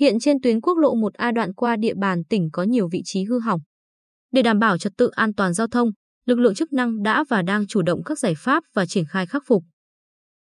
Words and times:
Hiện 0.00 0.18
trên 0.20 0.40
tuyến 0.40 0.60
quốc 0.60 0.78
lộ 0.78 0.94
1A 0.94 1.32
đoạn 1.32 1.54
qua 1.54 1.76
địa 1.76 1.94
bàn 1.94 2.24
tỉnh 2.24 2.48
có 2.52 2.62
nhiều 2.62 2.88
vị 2.92 3.02
trí 3.04 3.24
hư 3.24 3.38
hỏng. 3.40 3.60
Để 4.32 4.42
đảm 4.42 4.58
bảo 4.58 4.78
trật 4.78 4.92
tự 4.96 5.08
an 5.08 5.34
toàn 5.34 5.54
giao 5.54 5.66
thông, 5.66 5.90
lực 6.26 6.38
lượng 6.38 6.54
chức 6.54 6.72
năng 6.72 7.02
đã 7.02 7.24
và 7.28 7.42
đang 7.42 7.66
chủ 7.66 7.82
động 7.82 8.02
các 8.04 8.18
giải 8.18 8.34
pháp 8.36 8.64
và 8.74 8.86
triển 8.86 9.04
khai 9.10 9.26
khắc 9.26 9.42
phục. 9.46 9.62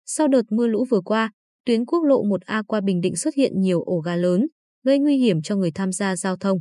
Sau 0.06 0.28
đợt 0.28 0.42
mưa 0.52 0.68
lũ 0.68 0.86
vừa 0.90 1.02
qua, 1.02 1.32
tuyến 1.66 1.86
quốc 1.86 2.04
lộ 2.04 2.24
1A 2.24 2.64
qua 2.68 2.82
Bình 2.82 3.02
Định 3.02 3.16
xuất 3.16 3.36
hiện 3.36 3.62
nhiều 3.62 3.84
ổ 3.84 4.00
gà 4.00 4.16
lớn, 4.16 4.48
gây 4.86 5.00
nguy 5.00 5.18
hiểm 5.18 5.42
cho 5.42 5.56
người 5.56 5.72
tham 5.72 5.92
gia 5.92 6.16
giao 6.16 6.38
thông. 6.38 6.58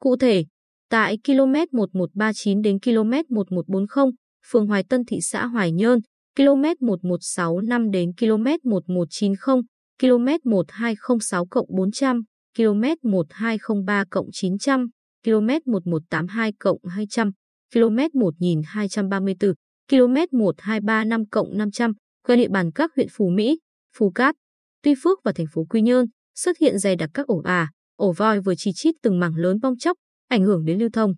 Cụ 0.00 0.16
thể, 0.16 0.44
tại 0.90 1.18
km 1.26 1.52
1139 1.72 2.62
đến 2.62 2.78
km 2.80 3.34
1140, 3.34 4.12
phường 4.50 4.66
Hoài 4.66 4.84
Tân 4.88 5.04
thị 5.04 5.18
xã 5.20 5.46
Hoài 5.46 5.72
Nhơn, 5.72 5.98
km 6.36 6.86
1165 6.86 7.90
đến 7.90 8.12
km 8.20 8.70
1190, 8.70 9.62
km 10.00 10.26
1206 10.44 11.46
400, 11.68 12.22
km 12.56 12.82
1203 13.02 14.04
900, 14.32 14.86
km 15.24 15.48
1182 15.64 16.52
200, 16.90 17.30
km 17.74 18.18
1234, 18.20 19.52
km 19.90 20.38
1235 20.38 21.24
500, 21.52 21.92
qua 22.26 22.36
địa 22.36 22.48
bàn 22.48 22.70
các 22.74 22.90
huyện 22.96 23.08
Phú 23.12 23.28
Mỹ, 23.28 23.58
Phú 23.96 24.10
Cát, 24.10 24.34
Tuy 24.82 24.94
Phước 25.02 25.18
và 25.24 25.32
thành 25.32 25.46
phố 25.52 25.64
Quy 25.70 25.82
Nhơn 25.82 26.06
xuất 26.34 26.58
hiện 26.58 26.78
dày 26.78 26.96
đặc 26.96 27.10
các 27.14 27.26
ổ 27.26 27.42
à, 27.44 27.70
ổ 27.96 28.12
voi 28.12 28.40
vừa 28.40 28.54
chi 28.58 28.70
chít 28.74 28.94
từng 29.02 29.20
mảng 29.20 29.34
lớn 29.36 29.58
bong 29.62 29.78
chóc, 29.78 29.96
ảnh 30.28 30.44
hưởng 30.44 30.64
đến 30.64 30.78
lưu 30.78 30.88
thông. 30.92 31.12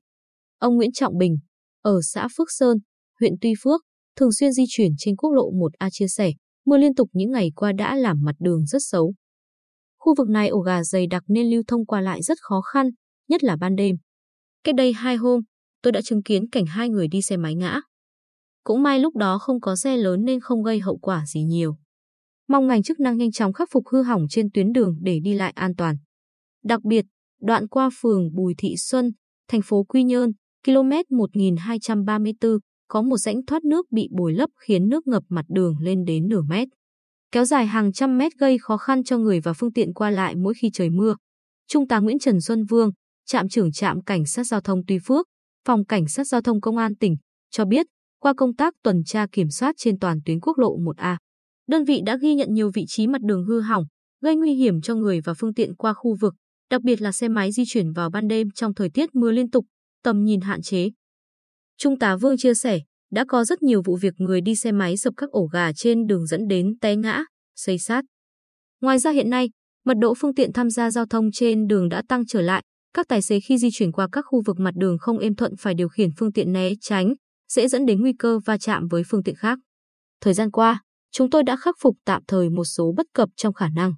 Ông 0.58 0.76
Nguyễn 0.76 0.92
Trọng 0.92 1.18
Bình, 1.18 1.36
ở 1.82 2.00
xã 2.02 2.28
Phước 2.36 2.48
Sơn, 2.50 2.78
huyện 3.20 3.32
Tuy 3.40 3.54
Phước, 3.62 3.80
thường 4.16 4.32
xuyên 4.32 4.52
di 4.52 4.64
chuyển 4.68 4.92
trên 4.98 5.16
quốc 5.16 5.30
lộ 5.30 5.50
1A 5.50 5.88
chia 5.92 6.08
sẻ, 6.08 6.32
mưa 6.68 6.78
liên 6.78 6.94
tục 6.94 7.08
những 7.12 7.30
ngày 7.30 7.52
qua 7.56 7.72
đã 7.72 7.96
làm 7.96 8.18
mặt 8.22 8.34
đường 8.38 8.66
rất 8.66 8.78
xấu. 8.80 9.14
Khu 9.98 10.14
vực 10.18 10.28
này 10.28 10.48
ổ 10.48 10.60
gà 10.60 10.84
dày 10.84 11.06
đặc 11.06 11.22
nên 11.26 11.50
lưu 11.50 11.62
thông 11.66 11.86
qua 11.86 12.00
lại 12.00 12.22
rất 12.22 12.38
khó 12.40 12.60
khăn, 12.60 12.90
nhất 13.28 13.44
là 13.44 13.56
ban 13.56 13.76
đêm. 13.76 13.96
Cách 14.64 14.74
đây 14.74 14.92
hai 14.92 15.16
hôm, 15.16 15.40
tôi 15.82 15.92
đã 15.92 16.00
chứng 16.02 16.22
kiến 16.22 16.48
cảnh 16.48 16.66
hai 16.66 16.88
người 16.88 17.08
đi 17.08 17.22
xe 17.22 17.36
máy 17.36 17.54
ngã. 17.54 17.80
Cũng 18.64 18.82
may 18.82 18.98
lúc 18.98 19.16
đó 19.16 19.38
không 19.38 19.60
có 19.60 19.76
xe 19.76 19.96
lớn 19.96 20.24
nên 20.24 20.40
không 20.40 20.62
gây 20.62 20.80
hậu 20.80 20.98
quả 20.98 21.26
gì 21.26 21.42
nhiều. 21.42 21.76
Mong 22.48 22.66
ngành 22.66 22.82
chức 22.82 23.00
năng 23.00 23.16
nhanh 23.16 23.32
chóng 23.32 23.52
khắc 23.52 23.68
phục 23.72 23.88
hư 23.92 24.02
hỏng 24.02 24.26
trên 24.30 24.50
tuyến 24.54 24.72
đường 24.72 24.98
để 25.00 25.20
đi 25.22 25.34
lại 25.34 25.52
an 25.56 25.74
toàn. 25.76 25.96
Đặc 26.64 26.84
biệt, 26.84 27.04
đoạn 27.40 27.68
qua 27.68 27.90
phường 28.00 28.34
Bùi 28.34 28.54
Thị 28.58 28.74
Xuân, 28.76 29.12
thành 29.48 29.60
phố 29.64 29.84
Quy 29.84 30.04
Nhơn, 30.04 30.32
km 30.66 31.16
1234, 31.16 32.58
có 32.88 33.02
một 33.02 33.16
rãnh 33.16 33.44
thoát 33.46 33.64
nước 33.64 33.86
bị 33.92 34.08
bồi 34.10 34.32
lấp 34.32 34.50
khiến 34.66 34.88
nước 34.88 35.06
ngập 35.06 35.22
mặt 35.28 35.44
đường 35.48 35.78
lên 35.80 36.04
đến 36.04 36.28
nửa 36.28 36.42
mét. 36.42 36.68
Kéo 37.32 37.44
dài 37.44 37.66
hàng 37.66 37.92
trăm 37.92 38.18
mét 38.18 38.32
gây 38.38 38.58
khó 38.58 38.76
khăn 38.76 39.04
cho 39.04 39.18
người 39.18 39.40
và 39.40 39.52
phương 39.52 39.72
tiện 39.72 39.94
qua 39.94 40.10
lại 40.10 40.36
mỗi 40.36 40.54
khi 40.54 40.70
trời 40.72 40.90
mưa. 40.90 41.16
Trung 41.68 41.88
tá 41.88 41.98
Nguyễn 41.98 42.18
Trần 42.18 42.40
Xuân 42.40 42.64
Vương, 42.64 42.90
trạm 43.26 43.48
trưởng 43.48 43.72
trạm 43.72 44.02
cảnh 44.02 44.26
sát 44.26 44.44
giao 44.44 44.60
thông 44.60 44.82
Tuy 44.86 44.98
Phước, 45.04 45.26
phòng 45.66 45.84
cảnh 45.84 46.08
sát 46.08 46.24
giao 46.24 46.40
thông 46.40 46.60
công 46.60 46.76
an 46.76 46.94
tỉnh, 46.94 47.16
cho 47.50 47.64
biết 47.64 47.86
qua 48.20 48.34
công 48.36 48.54
tác 48.54 48.74
tuần 48.82 49.04
tra 49.04 49.26
kiểm 49.32 49.50
soát 49.50 49.74
trên 49.78 49.98
toàn 49.98 50.18
tuyến 50.24 50.40
quốc 50.40 50.58
lộ 50.58 50.76
1A, 50.78 51.16
đơn 51.68 51.84
vị 51.84 52.00
đã 52.06 52.16
ghi 52.16 52.34
nhận 52.34 52.48
nhiều 52.52 52.70
vị 52.74 52.84
trí 52.88 53.06
mặt 53.06 53.22
đường 53.22 53.44
hư 53.44 53.60
hỏng, 53.60 53.84
gây 54.22 54.36
nguy 54.36 54.54
hiểm 54.54 54.80
cho 54.80 54.94
người 54.94 55.20
và 55.20 55.34
phương 55.34 55.54
tiện 55.54 55.74
qua 55.76 55.92
khu 55.92 56.16
vực, 56.20 56.34
đặc 56.70 56.82
biệt 56.82 57.02
là 57.02 57.12
xe 57.12 57.28
máy 57.28 57.52
di 57.52 57.62
chuyển 57.66 57.92
vào 57.92 58.10
ban 58.10 58.28
đêm 58.28 58.50
trong 58.50 58.74
thời 58.74 58.90
tiết 58.90 59.14
mưa 59.14 59.30
liên 59.30 59.50
tục, 59.50 59.64
tầm 60.02 60.24
nhìn 60.24 60.40
hạn 60.40 60.62
chế. 60.62 60.90
Trung 61.78 61.98
tá 61.98 62.16
Vương 62.16 62.36
chia 62.36 62.54
sẻ, 62.54 62.80
đã 63.10 63.24
có 63.28 63.44
rất 63.44 63.62
nhiều 63.62 63.82
vụ 63.84 63.96
việc 63.96 64.14
người 64.18 64.40
đi 64.40 64.54
xe 64.54 64.72
máy 64.72 64.96
sập 64.96 65.14
các 65.16 65.30
ổ 65.30 65.46
gà 65.46 65.72
trên 65.72 66.06
đường 66.06 66.26
dẫn 66.26 66.48
đến 66.48 66.78
té 66.80 66.96
ngã, 66.96 67.24
xây 67.56 67.78
sát. 67.78 68.04
Ngoài 68.80 68.98
ra 68.98 69.10
hiện 69.10 69.30
nay, 69.30 69.50
mật 69.84 69.94
độ 70.00 70.14
phương 70.14 70.34
tiện 70.34 70.52
tham 70.52 70.70
gia 70.70 70.90
giao 70.90 71.06
thông 71.06 71.32
trên 71.32 71.66
đường 71.66 71.88
đã 71.88 72.02
tăng 72.08 72.26
trở 72.26 72.40
lại, 72.40 72.62
các 72.94 73.08
tài 73.08 73.22
xế 73.22 73.40
khi 73.40 73.58
di 73.58 73.68
chuyển 73.72 73.92
qua 73.92 74.08
các 74.12 74.24
khu 74.28 74.42
vực 74.46 74.58
mặt 74.58 74.74
đường 74.76 74.98
không 74.98 75.18
êm 75.18 75.34
thuận 75.34 75.56
phải 75.56 75.74
điều 75.74 75.88
khiển 75.88 76.10
phương 76.18 76.32
tiện 76.32 76.52
né 76.52 76.70
tránh, 76.80 77.14
sẽ 77.48 77.68
dẫn 77.68 77.86
đến 77.86 78.00
nguy 78.00 78.12
cơ 78.18 78.38
va 78.44 78.58
chạm 78.58 78.88
với 78.88 79.02
phương 79.10 79.22
tiện 79.22 79.34
khác. 79.34 79.58
Thời 80.20 80.34
gian 80.34 80.50
qua, 80.50 80.82
chúng 81.12 81.30
tôi 81.30 81.42
đã 81.42 81.56
khắc 81.56 81.74
phục 81.80 81.96
tạm 82.04 82.22
thời 82.28 82.50
một 82.50 82.64
số 82.64 82.92
bất 82.96 83.06
cập 83.14 83.28
trong 83.36 83.54
khả 83.54 83.68
năng. 83.68 83.92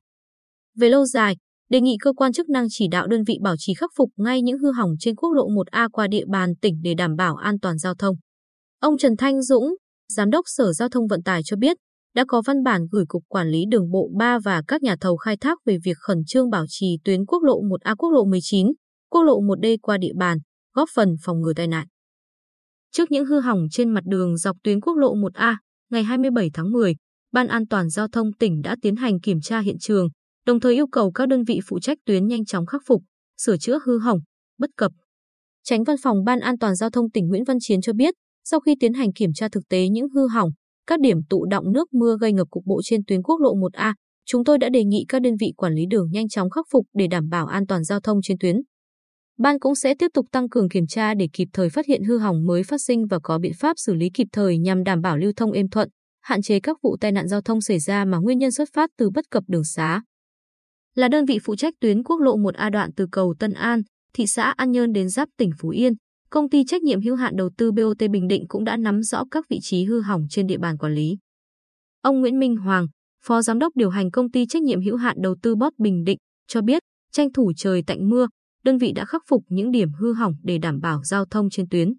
Về 0.77 0.89
lâu 0.89 1.07
dài, 1.07 1.37
đề 1.71 1.81
nghị 1.81 1.97
cơ 2.01 2.13
quan 2.13 2.33
chức 2.33 2.49
năng 2.49 2.67
chỉ 2.71 2.89
đạo 2.89 3.07
đơn 3.07 3.23
vị 3.27 3.39
bảo 3.43 3.55
trì 3.59 3.75
khắc 3.75 3.91
phục 3.97 4.11
ngay 4.17 4.43
những 4.43 4.59
hư 4.59 4.73
hỏng 4.73 4.91
trên 4.99 5.17
quốc 5.17 5.31
lộ 5.33 5.49
1A 5.49 5.89
qua 5.93 6.07
địa 6.09 6.25
bàn 6.29 6.55
tỉnh 6.61 6.81
để 6.83 6.95
đảm 6.95 7.17
bảo 7.17 7.37
an 7.37 7.61
toàn 7.61 7.79
giao 7.79 7.95
thông. 7.95 8.17
Ông 8.81 8.99
Trần 8.99 9.17
Thanh 9.17 9.43
Dũng, 9.43 9.75
Giám 10.09 10.31
đốc 10.31 10.45
Sở 10.49 10.73
Giao 10.73 10.89
thông 10.89 11.07
Vận 11.07 11.23
tải 11.23 11.43
cho 11.45 11.57
biết, 11.57 11.77
đã 12.15 12.25
có 12.29 12.43
văn 12.47 12.63
bản 12.63 12.87
gửi 12.91 13.05
Cục 13.09 13.23
Quản 13.29 13.49
lý 13.49 13.65
Đường 13.71 13.91
bộ 13.91 14.11
3 14.19 14.39
và 14.39 14.63
các 14.69 14.83
nhà 14.83 14.97
thầu 15.01 15.17
khai 15.17 15.37
thác 15.37 15.59
về 15.65 15.79
việc 15.85 15.97
khẩn 16.01 16.19
trương 16.27 16.51
bảo 16.51 16.65
trì 16.69 16.99
tuyến 17.05 17.25
quốc 17.27 17.43
lộ 17.43 17.61
1A 17.63 17.97
quốc 17.97 18.11
lộ 18.11 18.25
19, 18.25 18.67
quốc 19.11 19.23
lộ 19.23 19.41
1D 19.41 19.77
qua 19.83 19.99
địa 19.99 20.13
bàn, 20.17 20.39
góp 20.75 20.89
phần 20.95 21.15
phòng 21.23 21.41
ngừa 21.41 21.53
tai 21.57 21.67
nạn. 21.67 21.87
Trước 22.93 23.11
những 23.11 23.25
hư 23.25 23.41
hỏng 23.41 23.67
trên 23.71 23.91
mặt 23.91 24.05
đường 24.07 24.37
dọc 24.37 24.57
tuyến 24.63 24.81
quốc 24.81 24.97
lộ 24.97 25.15
1A, 25.15 25.57
ngày 25.91 26.03
27 26.03 26.51
tháng 26.55 26.73
10, 26.73 26.95
Ban 27.33 27.49
An 27.49 27.67
toàn 27.67 27.89
Giao 27.89 28.09
thông 28.09 28.33
tỉnh 28.33 28.63
đã 28.63 28.77
tiến 28.83 28.97
hành 28.97 29.21
kiểm 29.21 29.41
tra 29.41 29.61
hiện 29.61 29.77
trường, 29.81 30.09
đồng 30.51 30.61
thời 30.61 30.75
yêu 30.75 30.87
cầu 30.87 31.11
các 31.13 31.29
đơn 31.29 31.45
vị 31.45 31.61
phụ 31.67 31.81
trách 31.81 31.99
tuyến 32.07 32.27
nhanh 32.27 32.45
chóng 32.45 32.67
khắc 32.67 32.83
phục, 32.87 33.03
sửa 33.41 33.57
chữa 33.57 33.79
hư 33.85 33.99
hỏng, 33.99 34.19
bất 34.59 34.71
cập. 34.77 34.93
Tránh 35.65 35.85
văn 35.85 35.97
phòng 36.03 36.25
Ban 36.25 36.41
An 36.41 36.59
toàn 36.59 36.77
Giao 36.77 36.91
thông 36.91 37.11
tỉnh 37.11 37.29
Nguyễn 37.29 37.45
Văn 37.45 37.57
Chiến 37.61 37.81
cho 37.81 37.93
biết, 37.93 38.15
sau 38.45 38.61
khi 38.61 38.75
tiến 38.81 38.93
hành 38.93 39.13
kiểm 39.13 39.33
tra 39.35 39.49
thực 39.49 39.69
tế 39.69 39.89
những 39.89 40.09
hư 40.09 40.29
hỏng, 40.29 40.51
các 40.87 41.01
điểm 41.01 41.17
tụ 41.29 41.47
động 41.47 41.73
nước 41.73 41.93
mưa 41.93 42.17
gây 42.21 42.33
ngập 42.33 42.47
cục 42.51 42.65
bộ 42.67 42.81
trên 42.85 43.01
tuyến 43.07 43.23
quốc 43.23 43.41
lộ 43.41 43.55
1A, 43.55 43.95
chúng 44.27 44.45
tôi 44.45 44.59
đã 44.59 44.69
đề 44.69 44.85
nghị 44.85 45.05
các 45.09 45.23
đơn 45.23 45.35
vị 45.41 45.53
quản 45.57 45.75
lý 45.75 45.87
đường 45.91 46.11
nhanh 46.13 46.29
chóng 46.29 46.51
khắc 46.51 46.65
phục 46.73 46.87
để 46.95 47.07
đảm 47.11 47.29
bảo 47.29 47.47
an 47.47 47.67
toàn 47.67 47.85
giao 47.85 48.01
thông 48.01 48.23
trên 48.23 48.39
tuyến. 48.39 48.57
Ban 49.39 49.59
cũng 49.59 49.75
sẽ 49.75 49.95
tiếp 49.99 50.09
tục 50.15 50.27
tăng 50.33 50.49
cường 50.49 50.69
kiểm 50.69 50.87
tra 50.87 51.15
để 51.15 51.29
kịp 51.33 51.49
thời 51.53 51.71
phát 51.71 51.87
hiện 51.87 52.05
hư 52.05 52.19
hỏng 52.19 52.47
mới 52.47 52.63
phát 52.63 52.81
sinh 52.81 53.07
và 53.07 53.19
có 53.23 53.39
biện 53.39 53.53
pháp 53.59 53.79
xử 53.79 53.95
lý 53.95 54.11
kịp 54.15 54.27
thời 54.33 54.59
nhằm 54.59 54.85
đảm 54.85 55.01
bảo 55.01 55.17
lưu 55.17 55.33
thông 55.37 55.53
êm 55.53 55.69
thuận, 55.69 55.89
hạn 56.21 56.43
chế 56.43 56.61
các 56.61 56.77
vụ 56.83 56.97
tai 57.01 57.13
nạn 57.13 57.29
giao 57.29 57.41
thông 57.41 57.61
xảy 57.61 57.79
ra 57.79 58.05
mà 58.05 58.19
nguyên 58.19 58.39
nhân 58.39 58.51
xuất 58.51 58.69
phát 58.75 58.91
từ 58.99 59.11
bất 59.11 59.25
cập 59.31 59.45
đường 59.49 59.65
xá. 59.65 60.03
Là 61.01 61.09
đơn 61.09 61.25
vị 61.25 61.39
phụ 61.45 61.57
trách 61.57 61.75
tuyến 61.81 62.03
quốc 62.03 62.21
lộ 62.21 62.37
1A 62.37 62.71
đoạn 62.71 62.91
từ 62.97 63.07
cầu 63.13 63.35
Tân 63.39 63.53
An, 63.53 63.83
thị 64.15 64.27
xã 64.27 64.55
An 64.57 64.71
Nhơn 64.71 64.93
đến 64.93 65.09
giáp 65.09 65.29
tỉnh 65.37 65.51
Phú 65.59 65.69
Yên, 65.69 65.93
công 66.31 66.51
ty 66.51 66.65
trách 66.65 66.83
nhiệm 66.83 67.01
hữu 67.01 67.17
hạn 67.17 67.37
đầu 67.37 67.51
tư 67.59 67.73
BOT 67.73 68.11
Bình 68.11 68.29
Định 68.29 68.45
cũng 68.49 68.65
đã 68.65 68.77
nắm 68.77 69.03
rõ 69.03 69.25
các 69.31 69.45
vị 69.49 69.59
trí 69.63 69.85
hư 69.85 70.01
hỏng 70.01 70.27
trên 70.31 70.47
địa 70.47 70.59
bàn 70.59 70.79
quản 70.79 70.95
lý. 70.95 71.19
Ông 72.03 72.21
Nguyễn 72.21 72.39
Minh 72.39 72.57
Hoàng, 72.57 72.87
Phó 73.25 73.43
Giám 73.43 73.59
đốc 73.59 73.77
điều 73.77 73.91
hành 73.91 74.11
công 74.11 74.31
ty 74.31 74.47
trách 74.47 74.63
nhiệm 74.63 74.83
hữu 74.83 74.97
hạn 74.97 75.17
đầu 75.21 75.37
tư 75.43 75.57
Bot 75.57 75.73
Bình 75.79 76.05
Định, 76.05 76.19
cho 76.49 76.63
biết, 76.63 76.83
tranh 77.13 77.33
thủ 77.33 77.53
trời 77.57 77.83
tạnh 77.87 78.09
mưa, 78.09 78.27
đơn 78.65 78.79
vị 78.79 78.93
đã 78.93 79.05
khắc 79.05 79.23
phục 79.29 79.43
những 79.49 79.71
điểm 79.71 79.93
hư 79.93 80.13
hỏng 80.13 80.35
để 80.43 80.59
đảm 80.59 80.81
bảo 80.81 81.01
giao 81.05 81.25
thông 81.25 81.51
trên 81.51 81.69
tuyến. 81.69 81.93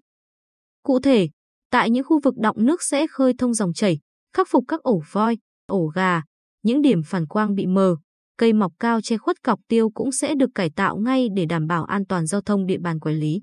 Cụ 0.82 1.00
thể, 1.00 1.28
tại 1.70 1.90
những 1.90 2.04
khu 2.04 2.20
vực 2.20 2.34
động 2.36 2.56
nước 2.58 2.82
sẽ 2.82 3.06
khơi 3.06 3.34
thông 3.38 3.54
dòng 3.54 3.72
chảy, 3.72 3.98
khắc 4.36 4.48
phục 4.50 4.64
các 4.68 4.80
ổ 4.82 5.02
voi, 5.12 5.38
ổ 5.66 5.86
gà, 5.86 6.22
những 6.62 6.82
điểm 6.82 7.02
phản 7.02 7.26
quang 7.26 7.54
bị 7.54 7.66
mờ, 7.66 7.96
cây 8.42 8.52
mọc 8.52 8.72
cao 8.80 9.00
che 9.00 9.16
khuất 9.16 9.42
cọc 9.42 9.60
tiêu 9.68 9.90
cũng 9.94 10.12
sẽ 10.12 10.34
được 10.34 10.50
cải 10.54 10.70
tạo 10.70 10.96
ngay 10.96 11.28
để 11.36 11.46
đảm 11.46 11.66
bảo 11.66 11.84
an 11.84 12.06
toàn 12.06 12.26
giao 12.26 12.40
thông 12.40 12.66
địa 12.66 12.78
bàn 12.78 13.00
quản 13.00 13.14
lý. 13.14 13.42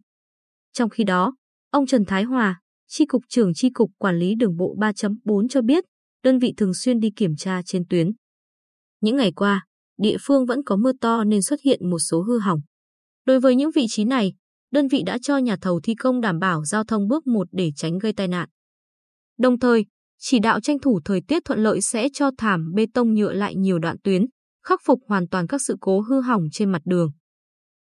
Trong 0.74 0.90
khi 0.90 1.04
đó, 1.04 1.36
ông 1.72 1.86
Trần 1.86 2.06
Thái 2.06 2.24
Hòa, 2.24 2.62
Tri 2.88 3.06
Cục 3.06 3.22
trưởng 3.30 3.54
Tri 3.54 3.70
Cục 3.70 3.92
Quản 3.98 4.20
lý 4.20 4.36
Đường 4.36 4.58
bộ 4.58 4.76
3.4 4.78 5.48
cho 5.48 5.62
biết, 5.62 5.84
đơn 6.24 6.40
vị 6.40 6.54
thường 6.58 6.74
xuyên 6.74 7.00
đi 7.00 7.10
kiểm 7.16 7.36
tra 7.36 7.62
trên 7.66 7.84
tuyến. 7.90 8.12
Những 9.02 9.16
ngày 9.16 9.32
qua, 9.32 9.66
địa 9.98 10.18
phương 10.22 10.46
vẫn 10.46 10.64
có 10.64 10.76
mưa 10.76 10.92
to 11.02 11.24
nên 11.24 11.42
xuất 11.42 11.62
hiện 11.62 11.90
một 11.90 12.00
số 12.00 12.22
hư 12.22 12.40
hỏng. 12.40 12.60
Đối 13.26 13.40
với 13.40 13.56
những 13.56 13.72
vị 13.76 13.86
trí 13.90 14.06
này, 14.06 14.34
đơn 14.72 14.88
vị 14.88 15.04
đã 15.06 15.18
cho 15.22 15.38
nhà 15.38 15.58
thầu 15.62 15.80
thi 15.84 15.96
công 15.96 16.22
đảm 16.22 16.40
bảo 16.40 16.66
giao 16.66 16.84
thông 16.84 17.08
bước 17.08 17.28
một 17.28 17.48
để 17.52 17.72
tránh 17.76 17.98
gây 17.98 18.14
tai 18.14 18.28
nạn. 18.28 18.50
Đồng 19.38 19.60
thời, 19.60 19.86
chỉ 20.18 20.40
đạo 20.40 20.60
tranh 20.60 20.80
thủ 20.80 21.00
thời 21.06 21.22
tiết 21.28 21.46
thuận 21.46 21.64
lợi 21.64 21.82
sẽ 21.82 22.10
cho 22.14 22.32
thảm 22.38 22.72
bê 22.76 22.86
tông 22.94 23.14
nhựa 23.14 23.34
lại 23.34 23.56
nhiều 23.56 23.80
đoạn 23.80 23.96
tuyến, 24.04 24.26
khắc 24.70 24.82
phục 24.86 25.00
hoàn 25.08 25.28
toàn 25.28 25.48
các 25.48 25.62
sự 25.62 25.78
cố 25.82 26.02
hư 26.02 26.22
hỏng 26.22 26.44
trên 26.52 26.72
mặt 26.72 26.82
đường. 26.86 27.12